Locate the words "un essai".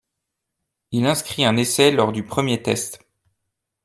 1.45-1.91